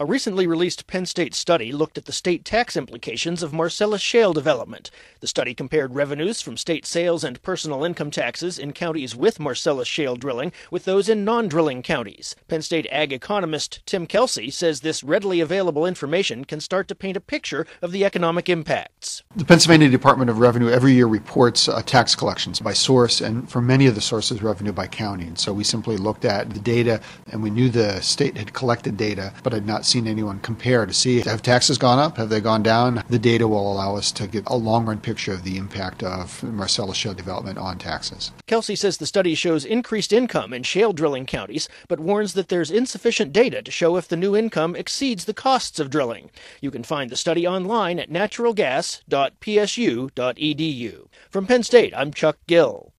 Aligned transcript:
A 0.00 0.04
recently 0.06 0.46
released 0.46 0.86
Penn 0.86 1.04
State 1.04 1.34
study 1.34 1.72
looked 1.72 1.98
at 1.98 2.06
the 2.06 2.12
state 2.12 2.42
tax 2.42 2.74
implications 2.74 3.42
of 3.42 3.52
Marcellus 3.52 4.00
shale 4.00 4.32
development. 4.32 4.90
The 5.20 5.26
study 5.26 5.52
compared 5.52 5.94
revenues 5.94 6.40
from 6.40 6.56
state 6.56 6.86
sales 6.86 7.22
and 7.22 7.42
personal 7.42 7.84
income 7.84 8.10
taxes 8.10 8.58
in 8.58 8.72
counties 8.72 9.14
with 9.14 9.38
Marcellus 9.38 9.86
shale 9.86 10.16
drilling 10.16 10.52
with 10.70 10.86
those 10.86 11.10
in 11.10 11.22
non 11.22 11.48
drilling 11.48 11.82
counties. 11.82 12.34
Penn 12.48 12.62
State 12.62 12.86
ag 12.90 13.12
economist 13.12 13.84
Tim 13.84 14.06
Kelsey 14.06 14.50
says 14.50 14.80
this 14.80 15.04
readily 15.04 15.38
available 15.38 15.84
information 15.84 16.46
can 16.46 16.60
start 16.60 16.88
to 16.88 16.94
paint 16.94 17.18
a 17.18 17.20
picture 17.20 17.66
of 17.82 17.92
the 17.92 18.06
economic 18.06 18.48
impacts. 18.48 19.22
The 19.36 19.44
Pennsylvania 19.44 19.90
Department 19.90 20.30
of 20.30 20.38
Revenue 20.38 20.70
every 20.70 20.94
year 20.94 21.08
reports 21.08 21.68
uh, 21.68 21.82
tax 21.82 22.14
collections 22.14 22.58
by 22.58 22.72
source, 22.72 23.20
and 23.20 23.50
for 23.50 23.60
many 23.60 23.84
of 23.84 23.94
the 23.94 24.00
sources, 24.00 24.42
revenue 24.42 24.72
by 24.72 24.86
county. 24.86 25.26
And 25.26 25.38
so 25.38 25.52
we 25.52 25.62
simply 25.62 25.98
looked 25.98 26.24
at 26.24 26.48
the 26.48 26.60
data, 26.60 27.02
and 27.30 27.42
we 27.42 27.50
knew 27.50 27.68
the 27.68 28.00
state 28.00 28.38
had 28.38 28.54
collected 28.54 28.96
data, 28.96 29.34
but 29.42 29.52
had 29.52 29.66
not 29.66 29.84
seen 29.90 30.06
anyone 30.06 30.38
compare 30.40 30.86
to 30.86 30.94
see 30.94 31.20
have 31.20 31.42
taxes 31.42 31.76
gone 31.76 31.98
up, 31.98 32.16
have 32.16 32.28
they 32.28 32.40
gone 32.40 32.62
down. 32.62 33.02
The 33.08 33.18
data 33.18 33.48
will 33.48 33.72
allow 33.72 33.96
us 33.96 34.12
to 34.12 34.26
get 34.26 34.44
a 34.46 34.56
long 34.56 34.86
run 34.86 35.00
picture 35.00 35.32
of 35.32 35.44
the 35.44 35.56
impact 35.56 36.02
of 36.02 36.42
Marcellus 36.42 36.96
shale 36.96 37.14
development 37.14 37.58
on 37.58 37.78
taxes. 37.78 38.32
Kelsey 38.46 38.76
says 38.76 38.96
the 38.96 39.06
study 39.06 39.34
shows 39.34 39.64
increased 39.64 40.12
income 40.12 40.52
in 40.52 40.62
shale 40.62 40.92
drilling 40.92 41.26
counties, 41.26 41.68
but 41.88 42.00
warns 42.00 42.34
that 42.34 42.48
there's 42.48 42.70
insufficient 42.70 43.32
data 43.32 43.62
to 43.62 43.70
show 43.70 43.96
if 43.96 44.08
the 44.08 44.16
new 44.16 44.36
income 44.36 44.76
exceeds 44.76 45.24
the 45.24 45.34
costs 45.34 45.78
of 45.78 45.90
drilling. 45.90 46.30
You 46.60 46.70
can 46.70 46.84
find 46.84 47.10
the 47.10 47.16
study 47.16 47.46
online 47.46 47.98
at 47.98 48.10
naturalgas.psu.edu. 48.10 51.06
From 51.30 51.46
Penn 51.46 51.62
State, 51.62 51.94
I'm 51.96 52.12
Chuck 52.12 52.38
Gill. 52.46 52.88